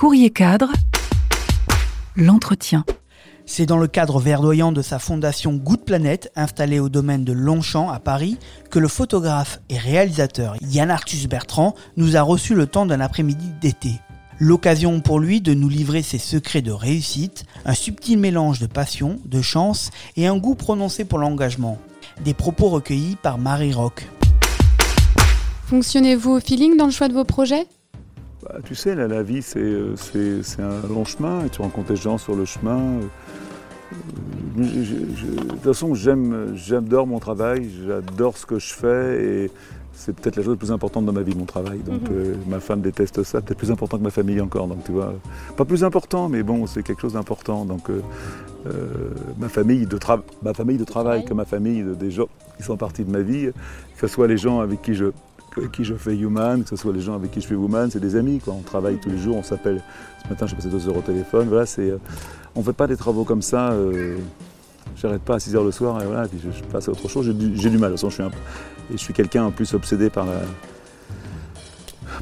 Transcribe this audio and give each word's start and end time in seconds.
Courrier 0.00 0.30
cadre, 0.30 0.72
l'entretien. 2.16 2.86
C'est 3.44 3.66
dans 3.66 3.76
le 3.76 3.86
cadre 3.86 4.18
verdoyant 4.18 4.72
de 4.72 4.80
sa 4.80 4.98
fondation 4.98 5.52
Good 5.52 5.84
Planet, 5.84 6.32
installée 6.36 6.80
au 6.80 6.88
domaine 6.88 7.22
de 7.22 7.34
Longchamp 7.34 7.90
à 7.90 8.00
Paris, 8.00 8.38
que 8.70 8.78
le 8.78 8.88
photographe 8.88 9.60
et 9.68 9.76
réalisateur 9.76 10.56
Yann 10.62 10.90
Arthus 10.90 11.28
Bertrand 11.28 11.74
nous 11.98 12.16
a 12.16 12.22
reçu 12.22 12.54
le 12.54 12.66
temps 12.66 12.86
d'un 12.86 12.98
après-midi 12.98 13.50
d'été. 13.60 14.00
L'occasion 14.38 15.02
pour 15.02 15.20
lui 15.20 15.42
de 15.42 15.52
nous 15.52 15.68
livrer 15.68 16.00
ses 16.00 16.16
secrets 16.16 16.62
de 16.62 16.72
réussite, 16.72 17.44
un 17.66 17.74
subtil 17.74 18.18
mélange 18.18 18.58
de 18.58 18.66
passion, 18.66 19.18
de 19.26 19.42
chance 19.42 19.90
et 20.16 20.26
un 20.26 20.38
goût 20.38 20.54
prononcé 20.54 21.04
pour 21.04 21.18
l'engagement. 21.18 21.76
Des 22.24 22.32
propos 22.32 22.70
recueillis 22.70 23.16
par 23.16 23.36
Marie 23.36 23.74
Rock. 23.74 24.08
Fonctionnez-vous 25.66 26.30
au 26.30 26.40
feeling 26.40 26.78
dans 26.78 26.86
le 26.86 26.90
choix 26.90 27.08
de 27.08 27.12
vos 27.12 27.24
projets? 27.24 27.66
Bah, 28.42 28.56
tu 28.64 28.74
sais, 28.74 28.94
la 28.94 29.22
vie, 29.22 29.44
euh, 29.56 29.94
c'est 29.96 30.62
un 30.62 30.88
long 30.88 31.04
chemin 31.04 31.44
et 31.44 31.50
tu 31.50 31.60
rencontres 31.60 31.88
des 31.88 31.96
gens 31.96 32.16
sur 32.16 32.34
le 32.34 32.44
chemin. 32.44 32.78
Euh, 32.78 33.96
de 34.56 35.48
toute 35.48 35.60
façon, 35.60 35.94
j'adore 35.94 37.06
mon 37.06 37.18
travail, 37.18 37.68
j'adore 37.86 38.38
ce 38.38 38.46
que 38.46 38.58
je 38.58 38.72
fais 38.72 39.24
et 39.24 39.50
c'est 39.92 40.14
peut-être 40.14 40.36
la 40.36 40.42
chose 40.42 40.52
la 40.52 40.58
plus 40.58 40.72
importante 40.72 41.04
dans 41.04 41.12
ma 41.12 41.20
vie, 41.20 41.34
mon 41.34 41.44
travail. 41.44 41.80
Donc 41.80 42.02
mhm. 42.02 42.12
euh, 42.12 42.34
ma 42.48 42.60
femme 42.60 42.80
déteste 42.80 43.22
ça, 43.24 43.42
peut-être 43.42 43.58
plus 43.58 43.70
important 43.70 43.98
que 43.98 44.02
ma 44.02 44.10
famille 44.10 44.40
encore. 44.40 44.68
Donc 44.68 44.84
tu 44.84 44.92
vois, 44.92 45.12
pas 45.56 45.66
plus 45.66 45.84
important, 45.84 46.30
mais 46.30 46.42
bon, 46.42 46.66
c'est 46.66 46.82
quelque 46.82 47.02
chose 47.02 47.14
d'important. 47.14 47.66
Donc 47.66 47.90
ma 49.38 49.48
famille 49.48 49.86
de 49.86 49.98
ma 50.42 50.54
famille 50.54 50.78
de 50.78 50.84
travail, 50.84 51.24
que 51.24 51.34
ma 51.34 51.44
famille 51.44 51.84
des 51.98 52.10
gens 52.10 52.28
qui 52.56 52.62
sont 52.62 52.76
partis 52.76 53.04
de 53.04 53.10
ma 53.10 53.20
vie, 53.20 53.50
que 53.96 54.00
ce 54.00 54.06
soit 54.06 54.28
les 54.28 54.38
gens 54.38 54.60
avec 54.60 54.80
qui 54.80 54.94
je 54.94 55.06
avec 55.58 55.72
qui 55.72 55.84
je 55.84 55.94
fais 55.94 56.16
Human, 56.16 56.62
que 56.62 56.68
ce 56.68 56.76
soit 56.76 56.92
les 56.92 57.00
gens 57.00 57.14
avec 57.14 57.30
qui 57.30 57.40
je 57.40 57.46
fais 57.46 57.54
Woman, 57.54 57.90
c'est 57.90 58.00
des 58.00 58.16
amis. 58.16 58.38
Quoi. 58.38 58.54
On 58.54 58.62
travaille 58.62 58.98
tous 58.98 59.10
les 59.10 59.18
jours, 59.18 59.36
on 59.36 59.42
s'appelle. 59.42 59.82
Ce 60.22 60.28
matin, 60.28 60.46
j'ai 60.46 60.56
passé 60.56 60.68
deux 60.68 60.88
heures 60.88 60.96
au 60.96 61.02
téléphone. 61.02 61.48
Voilà, 61.48 61.66
c'est, 61.66 61.90
euh, 61.90 61.98
on 62.54 62.60
ne 62.60 62.64
fait 62.64 62.72
pas 62.72 62.86
des 62.86 62.96
travaux 62.96 63.24
comme 63.24 63.42
ça. 63.42 63.72
Euh, 63.72 64.18
j'arrête 64.96 65.22
pas 65.22 65.36
à 65.36 65.40
6 65.40 65.56
heures 65.56 65.64
le 65.64 65.72
soir 65.72 66.00
et 66.02 66.06
voilà, 66.06 66.28
puis 66.28 66.38
je, 66.40 66.62
passe 66.64 66.88
à 66.88 66.92
autre 66.92 67.08
chose. 67.08 67.26
J'ai 67.26 67.32
du, 67.70 67.78
mal. 67.78 67.92
De 67.92 67.96
toute 67.96 68.00
façon, 68.00 68.10
je 68.10 68.14
suis 68.14 68.22
un, 68.22 68.28
et 68.28 68.92
je 68.92 68.98
suis 68.98 69.14
quelqu'un 69.14 69.44
en 69.44 69.50
plus 69.50 69.74
obsédé 69.74 70.10
par 70.10 70.26
la, 70.26 70.40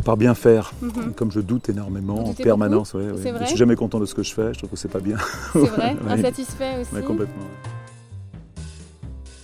par 0.05 0.17
bien 0.17 0.35
faire. 0.35 0.73
Mhm. 0.81 1.13
Comme 1.15 1.33
je 1.33 1.41
doute 1.41 1.69
énormément 1.69 2.29
en 2.29 2.35
permanence. 2.35 2.95
Ouais, 2.95 3.11
ouais. 3.11 3.35
Je 3.41 3.47
suis 3.47 3.57
jamais 3.57 3.77
content 3.77 4.01
de 4.01 4.07
ce 4.07 4.15
que 4.15 4.23
je 4.23 4.33
fais. 4.33 4.55
Je 4.55 4.59
trouve 4.59 4.71
que 4.71 4.77
c'est 4.77 4.89
pas 4.89 5.01
bien. 5.01 5.17
C'est 5.53 5.59
vrai. 5.61 5.97
Insatisfait 6.09 6.81
aussi. 6.81 7.03
complètement. 7.05 7.45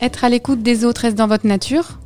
Être 0.01 0.25
à 0.25 0.29
l'écoute 0.29 0.63
des 0.63 0.85
autres, 0.85 1.05
est-ce 1.05 1.15
dans 1.15 1.29
votre 1.29 1.47
nature 1.47 1.99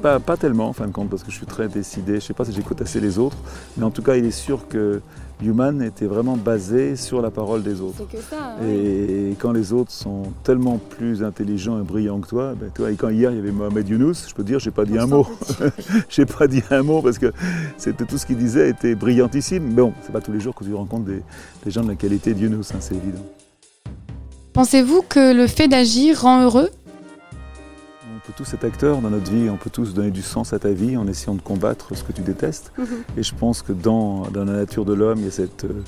pas, 0.00 0.20
pas 0.20 0.36
tellement 0.36 0.68
en 0.68 0.72
fin 0.72 0.86
de 0.86 0.92
compte, 0.92 1.10
parce 1.10 1.22
que 1.22 1.30
je 1.30 1.36
suis 1.36 1.46
très 1.46 1.68
décidé. 1.68 2.12
Je 2.12 2.16
ne 2.16 2.20
sais 2.20 2.34
pas 2.34 2.44
si 2.44 2.52
j'écoute 2.52 2.80
assez 2.82 3.00
les 3.00 3.18
autres, 3.18 3.36
mais 3.76 3.84
en 3.84 3.90
tout 3.90 4.02
cas, 4.02 4.16
il 4.16 4.24
est 4.24 4.30
sûr 4.30 4.68
que 4.68 5.00
Human 5.42 5.82
était 5.82 6.06
vraiment 6.06 6.36
basé 6.36 6.96
sur 6.96 7.20
la 7.20 7.30
parole 7.30 7.62
des 7.62 7.80
autres. 7.80 8.06
Que 8.08 8.18
ça, 8.18 8.56
et, 8.66 9.34
quand 9.38 9.52
les 9.52 9.72
autres 9.72 9.90
sont 9.90 10.24
tellement 10.42 10.78
plus 10.78 11.24
intelligents 11.24 11.80
et 11.80 11.82
brillants 11.82 12.20
que 12.20 12.28
toi, 12.28 12.54
ben, 12.54 12.70
toi 12.72 12.90
et 12.90 12.94
quand 12.94 13.08
hier 13.08 13.30
il 13.30 13.36
y 13.36 13.40
avait 13.40 13.50
Mohamed 13.50 13.88
Younous, 13.88 14.28
je 14.28 14.34
peux 14.34 14.44
dire, 14.44 14.58
j'ai 14.58 14.70
pas 14.70 14.84
dit 14.84 14.98
un 14.98 15.06
mot. 15.06 15.26
j'ai 16.08 16.26
pas 16.26 16.46
dit 16.46 16.62
un 16.70 16.82
mot 16.82 17.02
parce 17.02 17.18
que 17.18 17.32
c'était 17.76 18.04
tout 18.04 18.16
ce 18.16 18.26
qu'il 18.26 18.36
disait 18.36 18.70
était 18.70 18.94
brillantissime. 18.94 19.64
Mais 19.64 19.82
bon, 19.82 19.92
c'est 20.02 20.12
pas 20.12 20.20
tous 20.20 20.32
les 20.32 20.40
jours 20.40 20.54
que 20.54 20.64
tu 20.64 20.72
rencontres 20.72 21.06
des, 21.06 21.70
gens 21.70 21.82
de 21.82 21.88
la 21.88 21.96
qualité 21.96 22.32
de 22.32 22.40
Younous, 22.40 22.72
hein, 22.72 22.78
c'est 22.80 22.94
évident. 22.94 23.24
Pensez-vous 24.52 25.02
que 25.02 25.34
le 25.34 25.48
fait 25.48 25.66
d'agir 25.66 26.20
rend 26.20 26.42
heureux? 26.42 26.70
Peut 28.24 28.32
tous 28.34 28.54
être 28.54 28.64
acteurs 28.64 29.00
dans 29.02 29.10
notre 29.10 29.30
vie, 29.30 29.50
on 29.50 29.56
peut 29.56 29.70
tous 29.70 29.92
donner 29.92 30.10
du 30.10 30.22
sens 30.22 30.54
à 30.54 30.58
ta 30.58 30.70
vie 30.70 30.96
en 30.96 31.06
essayant 31.06 31.34
de 31.34 31.42
combattre 31.42 31.94
ce 31.94 32.02
que 32.02 32.12
tu 32.12 32.22
détestes. 32.22 32.72
Mhm. 32.78 32.86
Et 33.18 33.22
je 33.22 33.34
pense 33.34 33.62
que 33.62 33.72
dans, 33.72 34.22
dans 34.30 34.44
la 34.44 34.54
nature 34.54 34.84
de 34.84 34.94
l'homme, 34.94 35.18
il 35.18 35.24
y 35.26 35.28
a 35.28 35.30
cette, 35.30 35.64
euh, 35.64 35.82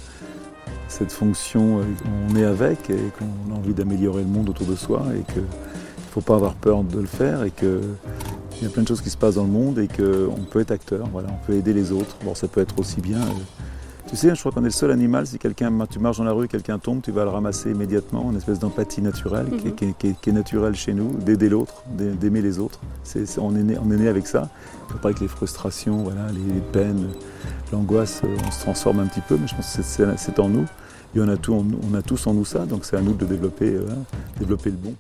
cette 0.89 1.13
fonction, 1.13 1.79
euh, 1.79 1.83
on 2.29 2.37
est 2.37 2.45
avec 2.45 2.91
et 2.91 2.99
qu'on 3.19 3.55
a 3.55 3.59
envie 3.59 3.73
d'améliorer 3.73 4.23
le 4.23 4.29
monde 4.29 4.51
autour 4.51 4.67
de 4.67 4.77
soi 4.77 5.03
et 5.19 5.33
qu'il 5.33 5.43
ne 5.43 6.11
faut 6.13 6.21
pas 6.21 6.35
avoir 6.35 6.55
peur 6.55 6.83
de 6.85 7.01
le 7.01 7.07
faire 7.07 7.43
et 7.43 7.51
qu'il 7.51 7.81
y 8.63 8.67
a 8.67 8.69
plein 8.69 8.83
de 8.83 8.89
choses 8.89 9.01
qui 9.01 9.11
se 9.11 9.17
passent 9.17 9.37
dans 9.37 9.45
le 9.45 9.51
monde 9.51 9.79
et 9.79 9.89
qu'on 9.89 10.43
peut 10.51 10.61
être 10.61 10.73
acteur, 10.73 11.09
voilà, 11.11 11.29
on 11.31 11.47
peut 11.47 11.55
aider 11.55 11.73
les 11.73 11.91
autres. 11.91 12.17
Bon, 12.23 12.35
ça 12.35 12.49
peut 12.49 12.61
être 12.61 12.79
aussi 12.79 13.01
bien 13.01 13.21
euh, 13.21 13.33
tu 14.07 14.15
sais, 14.15 14.35
je 14.35 14.41
crois 14.41 14.53
qu'on 14.53 14.61
est 14.61 14.65
le 14.65 14.71
seul 14.71 14.91
animal, 14.93 15.27
si 15.27 15.39
quelqu'un, 15.39 15.73
tu 15.91 15.99
marches 15.99 16.19
dans 16.19 16.25
la 16.25 16.33
rue, 16.33 16.47
quelqu'un 16.47 16.79
tombe, 16.79 17.03
tu 17.03 17.11
vas 17.11 17.25
le 17.25 17.31
ramasser 17.31 17.73
immédiatement, 17.73 18.31
une 18.31 18.37
espèce 18.37 18.59
d'empathie 18.61 19.03
naturelle 19.03 19.47
qui, 19.77 19.85
est, 19.85 20.33
naturelle 20.33 20.77
chez 20.77 20.95
nous, 20.95 21.13
d'aider 21.15 21.49
l'autre, 21.49 21.83
d'aimer 21.91 22.41
les 22.41 22.59
autres. 22.59 22.81
on, 23.39 23.57
est 23.57 23.63
né, 23.63 23.77
on 23.85 23.91
est 23.91 23.97
né 23.97 24.09
avec 24.09 24.27
ça. 24.27 24.49
Pas 25.03 25.09
avec 25.09 25.21
les 25.21 25.29
frustrations, 25.29 26.05
voilà, 26.05 26.29
les, 26.33 26.61
peines, 26.73 27.09
l'angoisse, 27.73 28.23
euh, 28.25 28.37
on 28.47 28.51
se 28.53 28.61
transforme 28.61 29.01
un 29.01 29.07
petit 29.07 29.21
peu, 29.21 29.37
mais 29.37 29.49
je 29.49 29.57
pense 29.57 29.77
que 29.77 29.83
c'est 29.83 30.39
en 30.39 30.49
nous. 30.49 30.67
Et 31.15 31.21
on 31.21 31.29
a, 31.29 31.37
tout, 31.37 31.53
on, 31.55 31.95
a 31.95 32.03
tous 32.03 32.27
en 32.29 32.35
nous 32.35 32.45
ça, 32.45 32.67
donc 32.67 32.85
c'est 32.85 32.97
à 32.97 33.01
nous 33.01 33.15
de 33.15 33.25
développer, 33.25 33.75
euh, 33.75 33.87
développer 34.39 34.71
le 34.71 34.77
bon. 34.77 34.95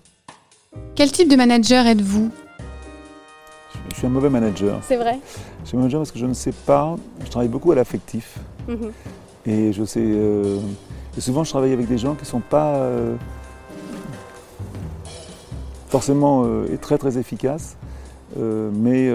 Quel 0.96 1.12
type 1.12 1.30
de 1.30 1.36
manager 1.36 1.86
êtes-vous? 1.86 2.30
Je 3.90 3.96
suis 3.96 4.06
un 4.06 4.10
mauvais 4.10 4.30
manager. 4.30 4.80
C'est 4.82 4.96
vrai? 4.96 5.18
Je 5.62 5.68
suis 5.68 5.76
un 5.76 5.80
manager 5.80 6.00
parce 6.00 6.10
que 6.10 6.18
je 6.18 6.26
ne 6.26 6.34
sais 6.34 6.52
pas, 6.52 6.96
je 7.24 7.30
travaille 7.30 7.48
beaucoup 7.48 7.70
à 7.70 7.76
l'affectif. 7.76 8.38
Mhm. 8.68 8.92
Et 9.46 9.72
je 9.72 9.84
sais. 9.84 10.02
Euh, 10.02 10.58
souvent, 11.18 11.44
je 11.44 11.50
travaille 11.50 11.72
avec 11.72 11.86
des 11.86 11.98
gens 11.98 12.14
qui 12.14 12.22
ne 12.22 12.26
sont 12.26 12.40
pas 12.40 12.76
euh, 12.76 13.14
forcément 15.88 16.44
euh, 16.44 16.66
très 16.80 16.98
très 16.98 17.18
efficaces. 17.18 17.76
mais 18.36 19.10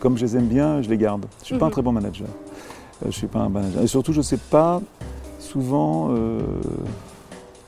comme 0.00 0.16
je 0.16 0.24
les 0.24 0.36
aime 0.36 0.46
bien, 0.46 0.82
je 0.82 0.88
les 0.88 0.98
garde. 0.98 1.26
Je 1.38 1.42
ne 1.42 1.46
suis 1.46 1.58
pas 1.58 1.66
un 1.66 1.68
mhm. 1.68 1.72
très 1.72 1.82
bon 1.82 1.92
manager. 1.92 2.28
je 3.02 3.08
ne 3.08 3.12
suis 3.12 3.26
pas 3.26 3.40
un 3.40 3.48
manager. 3.48 3.82
Et 3.82 3.86
surtout, 3.86 4.12
je 4.12 4.18
ne 4.18 4.24
sais 4.24 4.38
pas 4.38 4.80
souvent. 5.38 6.10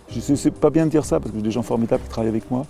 je 0.09 0.33
ne 0.33 0.37
sais 0.37 0.51
pas 0.51 0.71
bien 0.71 0.87
dire 0.87 1.05
ça 1.05 1.21
parce 1.21 1.31
que 1.31 1.37
j'ai 1.39 1.45
des 1.45 1.51
gens 1.51 1.63
formidables 1.63 2.03
qui 2.03 2.09
travaillent 2.09 2.31
avec 2.31 2.51
moi. 2.51 2.67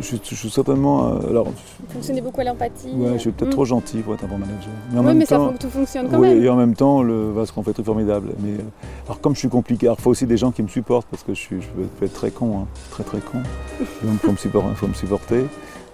Je, 0.00 0.16
suis 0.34 0.50
certainement. 0.50 1.08
Euh, 1.08 1.30
alors, 1.30 1.46
Vous 1.46 1.92
fonctionnez 1.92 2.20
beaucoup 2.20 2.40
à 2.40 2.44
l'empathie. 2.44 2.92
Ouais, 2.94 3.14
je 3.14 3.18
suis 3.18 3.30
peut-être 3.30 3.50
trop 3.50 3.64
gentil 3.64 3.98
pour 3.98 4.14
être 4.14 4.24
un 4.24 4.28
bon 4.28 4.38
manager. 4.38 4.70
Mais 4.92 5.00
oui, 5.00 5.14
mais 5.14 5.26
ça, 5.26 5.52
tout 5.58 5.70
fonctionne 5.70 6.08
quand 6.08 6.18
oui, 6.18 6.28
même. 6.28 6.44
Et 6.44 6.48
en 6.48 6.56
même 6.56 6.74
temps, 6.74 7.02
le, 7.02 7.32
ce 7.44 7.52
qu'on 7.52 7.62
fait 7.62 7.78
est 7.78 7.82
formidable. 7.82 8.32
Mais, 8.40 8.52
euh, 8.52 9.06
alors, 9.06 9.20
comme 9.20 9.34
je 9.34 9.40
suis 9.40 9.48
compliqué, 9.48 9.86
il 9.90 10.02
faut 10.02 10.10
aussi 10.10 10.26
des 10.26 10.36
gens 10.36 10.50
qui 10.50 10.62
me 10.62 10.68
supportent 10.68 11.08
parce 11.08 11.22
que 11.22 11.34
je, 11.34 11.40
suis, 11.40 11.62
je 11.62 11.68
peux 11.68 12.04
être 12.04 12.12
très 12.12 12.30
con, 12.30 12.60
hein, 12.60 12.66
très 12.90 13.04
très 13.04 13.18
con. 13.18 13.38
Donc, 14.02 14.20
il 14.24 14.50
faut 14.74 14.86
me 14.86 14.94
supporter. 14.94 15.44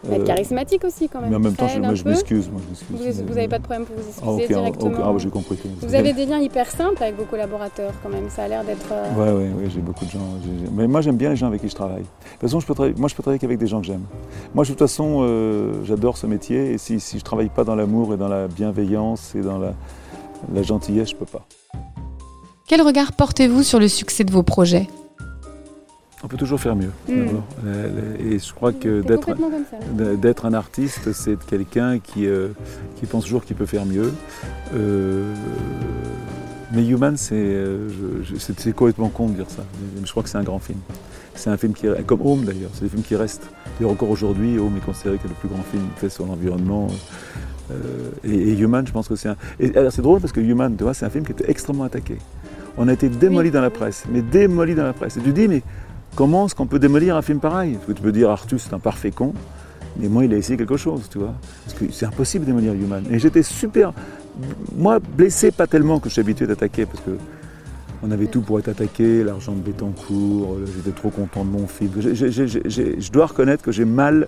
Faut 0.04 0.12
être 0.12 0.22
euh, 0.22 0.24
charismatique 0.24 0.84
aussi 0.84 1.08
quand 1.08 1.20
même. 1.20 1.30
Mais 1.30 1.36
en 1.36 1.40
même 1.40 1.54
temps, 1.54 1.68
je, 1.68 1.94
je 1.94 2.04
m'excuse. 2.04 2.50
Vous 2.90 3.34
n'avez 3.34 3.48
pas 3.48 3.58
de 3.58 3.62
problème 3.62 3.84
pour 3.84 3.96
vous 3.96 4.08
excuser 4.08 4.54
ah, 4.54 4.60
directement. 4.60 4.96
Ah, 4.98 5.14
j'ai 5.18 5.28
compris. 5.28 5.58
Vous 5.80 5.94
avez 5.94 6.12
des 6.12 6.26
liens 6.26 6.40
hyper 6.40 6.68
simples 6.68 7.02
avec 7.02 7.16
vos 7.16 7.24
collaborateurs 7.24 7.92
quand 8.02 8.08
même. 8.08 8.28
Ça 8.28 8.44
a 8.44 8.48
l'air 8.48 8.64
d'être. 8.64 8.92
Oui, 9.16 9.28
oui, 9.28 9.44
oui, 9.56 9.70
j'ai 9.72 9.80
beaucoup 9.80 10.04
de 10.04 10.10
gens. 10.10 10.18
Mais 10.72 10.88
moi, 10.88 11.02
j'aime 11.02 11.16
bien 11.16 11.30
les 11.30 11.36
gens 11.36 11.46
avec 11.46 11.60
qui 11.60 11.68
je 11.68 11.74
travaille. 11.74 12.02
De 12.02 12.06
toute 12.06 12.40
façon, 12.40 12.60
je 12.60 12.66
peux 12.66 12.94
moi, 12.98 13.08
je 13.08 13.14
peux 13.14 13.22
travailler 13.22 13.38
qu'avec 13.38 13.58
des 13.58 13.66
gens 13.66 13.80
que 13.80 13.86
j'aime. 13.86 14.04
Moi, 14.54 14.64
de 14.64 14.70
toute 14.70 14.78
façon, 14.78 15.20
euh, 15.20 15.84
j'adore 15.84 16.16
ce 16.16 16.26
métier. 16.26 16.72
Et 16.72 16.78
si, 16.78 16.98
si 16.98 17.12
je 17.12 17.22
ne 17.22 17.24
travaille 17.24 17.48
pas 17.48 17.64
dans 17.64 17.76
l'amour 17.76 18.14
et 18.14 18.16
dans 18.16 18.28
la 18.28 18.48
bienveillance 18.48 19.34
et 19.36 19.40
dans 19.40 19.58
la, 19.58 19.74
la 20.52 20.62
gentillesse, 20.62 21.10
je 21.10 21.14
ne 21.14 21.20
peux 21.20 21.26
pas. 21.26 21.46
Quel 22.66 22.82
regard 22.82 23.12
portez-vous 23.12 23.62
sur 23.62 23.78
le 23.78 23.86
succès 23.86 24.24
de 24.24 24.32
vos 24.32 24.42
projets? 24.42 24.88
On 26.22 26.28
peut 26.28 26.36
toujours 26.36 26.60
faire 26.60 26.76
mieux. 26.76 26.90
Hmm. 27.08 27.40
Et 28.20 28.38
je 28.38 28.52
crois 28.54 28.72
que 28.72 29.02
d'être 30.16 30.46
un 30.46 30.54
artiste, 30.54 31.12
c'est 31.12 31.36
quelqu'un 31.46 31.98
qui, 31.98 32.26
euh, 32.26 32.48
qui 32.96 33.06
pense 33.06 33.24
toujours 33.24 33.44
qu'il 33.44 33.56
peut 33.56 33.66
faire 33.66 33.84
mieux. 33.86 34.12
Euh, 34.74 35.34
mais 36.72 36.86
Human, 36.86 37.16
euh, 37.32 37.88
c'est 38.38 38.72
complètement 38.72 39.08
con 39.08 39.28
de 39.28 39.34
dire 39.34 39.50
ça. 39.50 39.64
Je 40.02 40.10
crois 40.10 40.22
que 40.22 40.28
c'est 40.28 40.38
un 40.38 40.44
grand 40.44 40.60
film. 40.60 40.78
C'est 41.34 41.50
un 41.50 41.56
film 41.56 41.72
qui, 41.72 41.86
comme 42.06 42.20
Home 42.22 42.44
d'ailleurs, 42.44 42.70
c'est 42.74 42.84
des 42.84 42.88
films 42.88 43.02
qui 43.02 43.16
restent. 43.16 43.48
Et 43.80 43.84
encore 43.84 44.10
aujourd'hui, 44.10 44.58
Home 44.58 44.76
est 44.76 44.84
considéré 44.84 45.18
comme 45.18 45.30
le 45.30 45.36
plus 45.36 45.48
grand 45.48 45.62
film 45.64 45.84
fait 45.96 46.08
sur 46.08 46.26
l'environnement. 46.26 46.88
et, 48.22 48.58
Human, 48.58 48.86
je 48.86 48.92
pense 48.92 49.08
que 49.08 49.16
c'est 49.16 49.30
un. 49.30 49.36
C'est 49.58 50.02
drôle 50.02 50.20
parce 50.20 50.32
que 50.32 50.40
Human, 50.40 50.76
tu 50.76 50.84
vois, 50.84 50.94
c'est 50.94 51.04
un 51.04 51.10
film 51.10 51.24
qui 51.24 51.32
était 51.32 51.50
extrêmement 51.50 51.84
attaqué. 51.84 52.18
On 52.78 52.88
a 52.88 52.92
été 52.92 53.08
démoli 53.08 53.50
dans 53.50 53.60
la 53.60 53.70
presse, 53.70 54.04
mais 54.10 54.22
démoli 54.22 54.74
dans 54.74 54.84
la 54.84 54.92
presse. 54.94 55.16
Et 55.16 55.20
tu 55.20 55.32
dis, 55.32 55.48
mais 55.48 55.62
Comment 56.14 56.46
est-ce 56.46 56.54
qu'on 56.54 56.66
peut 56.66 56.78
démolir 56.78 57.16
un 57.16 57.22
film 57.22 57.40
pareil? 57.40 57.74
Parce 57.74 57.86
que 57.86 57.92
tu 57.92 58.02
peux 58.02 58.12
dire 58.12 58.30
Arthur 58.30 58.60
c'est 58.60 58.74
un 58.74 58.78
parfait 58.78 59.10
con, 59.10 59.32
mais 59.96 60.08
moi 60.08 60.24
il 60.24 60.34
a 60.34 60.36
essayé 60.36 60.56
quelque 60.56 60.76
chose, 60.76 61.08
tu 61.10 61.18
vois. 61.18 61.34
Parce 61.64 61.78
que 61.78 61.84
c'est 61.90 62.06
impossible 62.06 62.44
de 62.44 62.50
démolir 62.50 62.74
Human. 62.74 63.04
Et 63.10 63.18
j'étais 63.18 63.42
super, 63.42 63.92
moi 64.76 64.98
blessé 64.98 65.50
pas 65.50 65.66
tellement 65.66 66.00
que 66.00 66.08
je 66.08 66.14
suis 66.14 66.20
habitué 66.20 66.46
d'attaquer, 66.46 66.86
parce 66.86 67.00
que 67.00 67.12
on 68.04 68.10
avait 68.10 68.26
tout 68.26 68.40
pour 68.40 68.58
être 68.58 68.68
attaqué, 68.68 69.22
l'argent 69.22 69.52
de 69.52 69.60
Bettencourt, 69.60 70.58
j'étais 70.76 70.90
trop 70.90 71.10
content 71.10 71.44
de 71.44 71.50
mon 71.50 71.66
film. 71.68 71.92
je 72.00 73.10
dois 73.12 73.26
reconnaître 73.26 73.62
que 73.62 73.70
j'ai 73.70 73.84
mal 73.84 74.26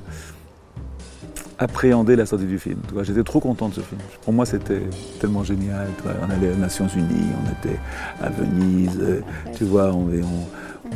appréhendé 1.58 2.16
la 2.16 2.26
sortie 2.26 2.46
du 2.46 2.58
film. 2.58 2.78
J'étais 3.02 3.22
trop 3.22 3.40
content 3.40 3.68
de 3.68 3.74
ce 3.74 3.80
film. 3.80 4.00
Pour 4.24 4.32
moi, 4.32 4.46
c'était 4.46 4.82
tellement 5.20 5.44
génial. 5.44 5.88
On 6.04 6.30
allait 6.30 6.52
aux 6.52 6.56
Nations 6.56 6.88
Unies, 6.88 7.30
on 7.42 7.68
était 7.68 7.78
à 8.22 8.28
Venise, 8.30 9.22
tu 9.56 9.64
vois, 9.64 9.92
on, 9.92 10.06
on 10.06 10.46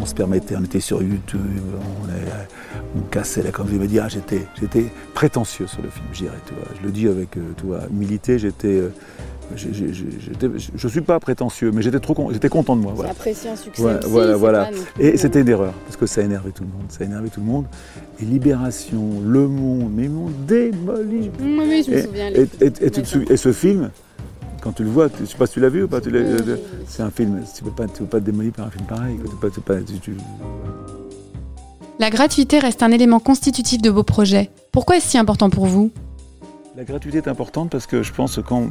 se 0.07 0.15
permettait, 0.15 0.57
on 0.57 0.65
était 0.65 0.81
sur 0.81 1.03
YouTube, 1.03 1.41
on, 1.75 2.99
on 2.99 3.03
cassait 3.11 3.43
la 3.43 3.51
comme 3.51 3.69
je 3.69 3.75
me 3.77 3.87
dire, 3.87 4.05
ah, 4.07 4.09
j'étais, 4.09 4.47
j'étais 4.61 4.85
prétentieux 5.15 5.67
sur 5.67 5.83
le 5.83 5.91
film, 5.91 6.05
je 6.13 6.19
dirais, 6.25 6.39
tu 6.47 6.55
vois. 6.55 6.65
Je 6.81 6.87
le 6.87 6.93
dis 6.93 7.09
avec, 7.09 7.37
euh, 7.37 7.41
tu 7.57 7.67
vois, 7.67 7.81
humilité, 7.91 8.39
j'étais, 8.39 8.69
euh, 8.69 8.89
j'ai- 9.57 9.73
j'ai- 9.73 9.93
j'étais- 9.93 10.49
je 10.75 10.89
suis 10.89 11.01
pas 11.01 11.19
prétentieux, 11.21 11.71
mais 11.73 11.83
j'étais 11.83 12.01
trop, 12.01 12.15
con- 12.15 12.31
j'étais 12.33 12.49
content 12.49 12.77
de 12.77 12.83
moi. 12.83 12.93
Voilà. 12.95 13.11
apprécier 13.13 13.51
un 13.51 13.57
succès 13.57 13.83
Ouais, 13.83 13.99
aussi. 13.99 14.09
voilà, 14.09 14.37
voilà. 14.37 14.71
Et 15.01 15.15
euh, 15.15 15.17
c'était 15.17 15.41
une 15.41 15.49
erreur, 15.49 15.73
parce 15.87 15.97
que 15.97 16.07
ça 16.07 16.21
a 16.21 16.25
énervé 16.25 16.51
tout 16.53 16.63
le 16.65 16.69
monde, 16.71 16.87
ça 16.91 17.05
a 17.05 17.07
énervé 17.07 17.29
tout 17.31 17.41
le 17.41 17.47
monde. 17.47 17.65
Et 18.21 18.25
Libération, 18.25 19.21
Le 19.25 19.47
Monde, 19.49 19.91
mais 19.95 20.05
ils 20.05 20.11
m'ont 20.11 20.31
démoli. 20.47 21.31
Oui, 21.41 21.59
oui, 21.61 21.85
je 21.87 21.93
me 21.93 22.03
souviens. 22.03 22.31
et 23.31 23.37
ce 23.37 23.53
film, 23.53 23.91
quand 24.63 24.73
tu 24.73 24.85
le 24.85 24.91
vois, 24.91 25.09
tu- 25.09 25.21
je 25.21 25.25
sais 25.27 25.37
pas 25.37 25.47
si 25.47 25.55
tu 25.55 25.61
l'as 25.61 25.69
vu 25.69 25.85
ou 25.85 25.89
pas, 25.89 25.99
euh, 26.07 26.57
c'est 26.87 27.03
un 27.03 27.11
film, 27.11 27.43
tu 27.57 27.65
ne 27.65 27.71
peux, 27.71 27.75
pas- 27.77 27.87
tu 27.87 28.01
peux 28.01 28.07
pas 28.07 28.21
te 28.21 28.25
démolir 28.25 28.53
par 28.53 28.67
un 28.67 28.71
film 28.71 28.85
pareil. 28.87 29.17
quoi. 29.17 29.25
Tu 29.31 29.37
peux 29.37 29.49
pas- 29.49 29.55
tu 29.55 29.61
peux 29.61 29.75
pas- 29.75 29.81
tu- 29.81 29.99
tu- 30.01 30.17
La 31.99 32.11
gratuité 32.11 32.59
reste 32.59 32.83
un 32.83 32.91
élément 32.93 33.19
constitutif 33.21 33.83
de 33.83 33.91
vos 33.91 34.05
projets. 34.05 34.51
Pourquoi 34.73 34.97
est-ce 34.97 35.09
si 35.09 35.19
important 35.19 35.51
pour 35.51 35.67
vous? 35.67 35.91
La 36.77 36.85
gratuité 36.85 37.19
est 37.19 37.27
importante 37.29 37.71
parce 37.71 37.87
que 37.87 38.05
je 38.05 38.13
pense 38.13 38.37
que 38.37 38.41
quand 38.41 38.63
euh, 38.63 38.67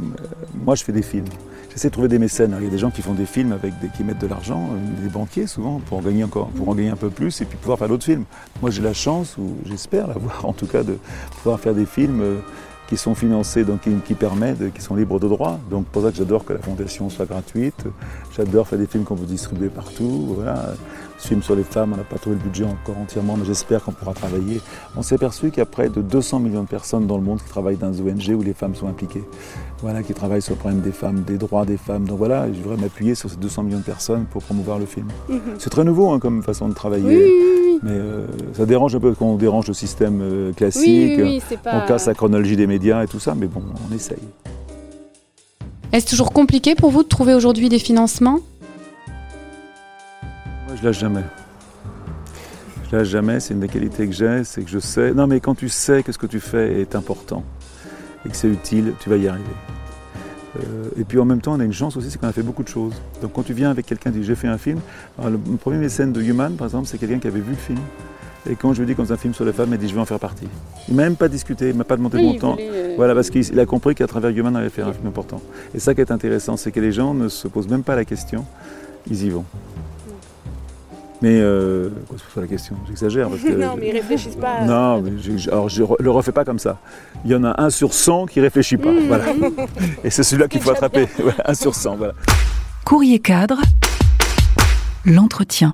moi 0.64 0.76
je 0.76 0.84
fais 0.86 0.94
des 0.94 1.02
films, 1.02 1.26
j'essaie 1.74 1.90
de 1.90 1.92
trouver 1.94 2.08
des 2.08 2.20
mécènes. 2.20 2.52
Alors, 2.52 2.62
il 2.62 2.66
y 2.66 2.68
a 2.70 2.72
des 2.72 2.78
gens 2.78 2.90
qui 2.90 3.02
font 3.02 3.14
des 3.14 3.26
films 3.26 3.52
avec 3.52 3.78
des, 3.82 3.90
qui 3.90 4.06
mettent 4.06 4.22
de 4.22 4.28
l'argent, 4.28 4.62
euh, 4.72 5.04
des 5.04 5.10
banquiers 5.10 5.46
souvent, 5.46 5.82
pour 5.86 5.98
en 5.98 6.02
gagner 6.02 6.24
encore, 6.24 6.48
pour 6.52 6.70
en 6.70 6.74
gagner 6.76 6.90
un 6.90 6.96
peu 6.96 7.10
plus 7.10 7.42
et 7.42 7.46
puis 7.46 7.58
pouvoir 7.58 7.78
faire 7.80 7.90
d'autres 7.90 8.06
films. 8.06 8.24
Moi 8.62 8.72
j'ai 8.72 8.82
la 8.82 8.94
chance, 8.94 9.36
ou 9.38 9.58
j'espère 9.66 10.08
l'avoir 10.08 10.46
en 10.46 10.54
tout 10.54 10.68
cas, 10.68 10.84
de 10.84 10.98
pouvoir 11.42 11.60
faire 11.60 11.74
des 11.76 11.86
films 11.86 12.22
euh, 12.22 12.38
qui 12.88 12.98
sont 12.98 13.16
financés, 13.16 13.64
donc 13.64 13.82
qui, 13.82 13.92
qui 14.06 14.14
permettent, 14.14 14.74
qui 14.74 14.82
sont 14.82 14.96
libres 14.96 15.20
de 15.20 15.28
droit. 15.28 15.60
Donc 15.70 15.86
pour 15.86 16.02
ça 16.04 16.12
que 16.12 16.18
j'adore 16.18 16.46
que 16.46 16.54
la 16.54 16.60
fondation 16.60 17.10
soit 17.10 17.26
gratuite. 17.26 17.86
J'adore 18.36 18.68
faire 18.68 18.80
des 18.80 18.88
films 18.88 19.04
qu'on 19.04 19.16
peut 19.16 19.26
distribuer 19.26 19.70
partout. 19.70 20.36
Voilà. 20.36 20.74
Ce 21.18 21.30
film 21.30 21.42
sur 21.42 21.56
les 21.56 21.64
femmes, 21.64 21.94
on 21.94 21.98
n'a 21.98 22.04
pas 22.04 22.18
trouvé 22.18 22.36
le 22.36 22.42
budget 22.44 22.66
encore 22.66 22.98
entièrement, 23.00 23.38
mais 23.38 23.46
j'espère 23.46 23.84
qu'on 23.84 23.92
pourra 23.92 24.14
travailler. 24.14 24.62
On 24.96 25.02
s'est 25.02 25.16
aperçu 25.16 25.50
qu'il 25.50 25.58
y 25.58 25.62
a 25.62 25.66
près 25.66 25.90
de 25.90 26.02
200 26.02 26.40
millions 26.40 26.62
de 26.62 26.68
personnes 26.68 27.08
dans 27.08 27.18
le 27.18 27.24
monde 27.24 27.42
qui 27.42 27.50
travaillent 27.50 27.78
dans 27.78 27.90
des 27.90 28.02
ONG 28.02 28.38
où 28.38 28.44
les 28.44 28.54
femmes 28.54 28.76
sont 28.76 28.88
impliquées. 28.88 29.24
Voilà, 29.82 30.04
qui 30.04 30.14
travaillent 30.14 30.44
sur 30.44 30.54
le 30.54 30.60
problème 30.60 30.82
des 30.82 30.92
femmes, 30.92 31.22
des 31.22 31.38
droits 31.38 31.66
des 31.66 31.78
femmes. 31.78 32.06
Donc 32.06 32.20
voilà, 32.20 32.48
je 32.54 32.62
voudrais 32.62 32.78
m'appuyer 32.78 33.16
sur 33.16 33.30
ces 33.30 33.38
200 33.38 33.64
millions 33.64 33.80
de 33.80 33.84
personnes 33.84 34.26
pour 34.26 34.44
promouvoir 34.44 34.78
le 34.78 34.86
film. 34.86 35.08
Mhm. 35.28 35.56
C'est 35.58 35.72
très 35.72 35.84
nouveau 35.84 36.12
hein, 36.12 36.20
comme 36.20 36.44
façon 36.44 36.68
de 36.70 36.74
travailler. 36.74 37.04
Oui, 37.06 37.16
oui, 37.16 37.52
oui. 37.52 37.57
Mais 37.84 37.92
euh, 37.92 38.26
ça 38.54 38.66
dérange 38.66 38.96
un 38.96 39.00
peu 39.00 39.14
qu'on 39.14 39.36
dérange 39.36 39.68
le 39.68 39.74
système 39.74 40.20
euh, 40.22 40.54
classique. 40.54 41.18
Oui, 41.18 41.42
oui, 41.50 41.58
pas. 41.64 41.82
On 41.84 41.88
casse 41.88 42.08
la 42.08 42.14
chronologie 42.14 42.56
des 42.56 42.68
médias 42.68 43.04
et 43.04 43.08
tout 43.08 43.20
ça, 43.20 43.36
mais 43.36 43.48
bon, 43.48 43.62
on 43.90 43.96
essaye. 43.96 44.18
Est-ce 45.92 46.08
toujours 46.08 46.32
compliqué 46.32 46.76
pour 46.76 46.92
vous 46.92 47.04
de 47.04 47.08
trouver 47.08 47.34
aujourd'hui 47.34 47.70
des 47.70 47.80
financements? 47.80 48.40
Moi, 50.68 50.76
je 50.80 50.86
lâche 50.86 51.00
jamais. 51.00 51.24
Je 52.90 52.96
lâche 52.96 53.08
jamais, 53.08 53.40
c'est 53.40 53.54
une 53.54 53.62
des 53.62 53.68
qualités 53.68 54.06
que 54.08 54.14
j'ai, 54.14 54.44
c'est 54.44 54.64
que 54.64 54.70
je 54.70 54.80
sais. 54.80 55.14
Non, 55.14 55.28
mais 55.28 55.40
quand 55.40 55.56
tu 55.56 55.70
sais 55.70 56.04
que 56.04 56.12
ce 56.12 56.18
que 56.18 56.28
tu 56.28 56.40
fais 56.40 56.82
est 56.82 56.96
important 56.96 57.44
et 58.26 58.30
que 58.30 58.36
c'est 58.36 58.50
utile, 58.50 58.94
tu 59.00 59.10
vas 59.10 59.18
y 59.18 59.28
arriver. 59.28 59.46
Euh, 60.58 60.90
et 61.00 61.04
puis 61.04 61.20
en 61.20 61.26
même 61.26 61.42
temps, 61.42 61.54
on 61.54 61.60
a 61.60 61.64
une 61.64 61.74
chance 61.74 61.96
aussi, 61.98 62.10
c'est 62.10 62.18
qu'on 62.20 62.28
a 62.28 62.32
fait 62.34 62.42
beaucoup 62.44 62.64
de 62.64 62.68
choses. 62.68 62.94
Donc 63.22 63.34
quand 63.34 63.44
tu 63.44 63.54
viens 63.54 63.70
avec 63.70 63.86
quelqu'un 63.86 64.12
qui 64.12 64.20
dit 64.20 64.26
j'ai 64.26 64.36
fait 64.36 64.48
un 64.48 64.58
film, 64.58 64.80
alors, 65.18 65.32
le, 65.32 65.40
le 65.52 65.58
premier 65.58 65.78
mécène 65.78 66.12
de 66.14 66.22
Human, 66.22 66.54
par 66.56 66.68
exemple, 66.68 66.88
c'est 66.88 66.98
quelqu'un 66.98 67.20
qui 67.20 67.28
avait 67.28 67.40
vu 67.40 67.52
le 67.52 67.58
film. 67.58 67.80
Et 68.50 68.56
quand 68.56 68.74
je 68.74 68.80
lui 68.80 68.88
dis 68.88 68.96
qu'on 68.96 69.04
faisait 69.04 69.14
un 69.14 69.18
film 69.18 69.34
sur 69.34 69.44
les 69.44 69.52
femmes, 69.52 69.70
il 69.74 69.78
dit 69.78 69.90
je 69.90 69.94
vais 69.94 70.00
en 70.00 70.06
faire 70.06 70.20
partie. 70.20 70.48
Il 70.88 70.96
m'a 70.96 71.04
même 71.04 71.16
pas 71.18 71.28
discuté, 71.28 71.70
il 71.70 71.76
m'a 71.76 71.84
pas 71.84 71.98
demandé 71.98 72.18
Oui, 72.18 72.24
mon 72.28 72.36
temps. 72.36 72.52
voulait, 72.54 72.70
euh, 72.72 72.94
Voilà, 72.96 73.14
parce 73.14 73.30
qu'il 73.30 73.44
il 73.46 73.60
a 73.60 73.66
compris 73.66 73.94
qu'à 73.94 74.08
travers 74.08 74.30
Human, 74.32 74.56
on 74.56 74.60
allait 74.60 74.70
faire 74.70 74.88
un 74.88 74.94
film 74.94 75.08
important. 75.08 75.42
Et 75.76 75.80
ça 75.80 75.94
qui 75.94 76.02
est 76.02 76.12
intéressant, 76.12 76.56
c'est 76.56 76.72
que 76.72 76.80
les 76.80 76.92
gens 76.92 77.14
ne 77.14 77.28
se 77.28 77.48
posent 77.48 77.68
même 77.68 77.84
pas 77.84 77.96
la 77.96 78.06
question, 78.06 78.46
ils 79.10 79.24
y 79.26 79.30
vont. 79.30 79.44
Mais, 81.22 81.40
euh, 81.42 81.90
quoi, 82.08 82.18
c'est 82.20 82.34
pas 82.36 82.42
la 82.42 82.48
question, 82.48 82.76
j'exagère. 82.88 83.30
parce 83.30 83.42
que- 83.42 83.48
non, 83.66 83.76
mais 83.80 83.88
ils 83.90 83.94
réfléchissent 83.94 84.36
pas. 84.36 84.62
Non, 84.66 85.02
mais 85.02 85.12
je, 85.22 85.38
je- 85.38 85.50
alors 85.50 85.68
je 85.70 85.84
le 86.00 86.12
refais 86.12 86.32
pas 86.32 86.46
comme 86.46 86.60
ça. 86.60 86.78
Il 87.26 87.32
y 87.32 87.36
en 87.36 87.44
a 87.44 87.60
un 87.62 87.70
sur 87.72 87.94
100 87.94 88.28
qui 88.28 88.40
réfléchit 88.40 88.78
pas. 88.78 88.92
Mmh. 88.92 89.08
Voilà. 89.08 89.26
Et 90.04 90.10
c'est 90.12 90.24
celui-là 90.24 90.48
qu'il 90.48 90.62
faut 90.62 90.70
attraper. 90.72 91.08
Un 91.44 91.54
sur 91.56 91.74
100, 91.74 91.96
voilà. 91.96 92.14
Courrier 92.86 93.20
cadre, 93.20 93.60
l'entretien. 95.06 95.74